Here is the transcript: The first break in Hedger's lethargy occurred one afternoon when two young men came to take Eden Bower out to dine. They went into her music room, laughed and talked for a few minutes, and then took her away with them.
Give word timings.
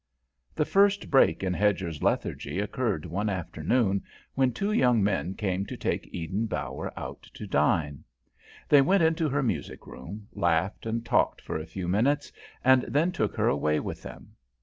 The 0.55 0.65
first 0.65 1.11
break 1.11 1.43
in 1.43 1.53
Hedger's 1.53 2.01
lethargy 2.01 2.59
occurred 2.59 3.05
one 3.05 3.29
afternoon 3.29 4.01
when 4.33 4.51
two 4.51 4.71
young 4.71 5.03
men 5.03 5.35
came 5.35 5.63
to 5.67 5.77
take 5.77 6.07
Eden 6.11 6.47
Bower 6.47 6.91
out 6.97 7.21
to 7.35 7.45
dine. 7.45 8.03
They 8.67 8.81
went 8.81 9.03
into 9.03 9.29
her 9.29 9.43
music 9.43 9.85
room, 9.85 10.27
laughed 10.33 10.87
and 10.87 11.05
talked 11.05 11.39
for 11.39 11.59
a 11.59 11.67
few 11.67 11.87
minutes, 11.87 12.31
and 12.63 12.81
then 12.87 13.11
took 13.11 13.35
her 13.35 13.47
away 13.47 13.79
with 13.79 14.01
them. 14.01 14.33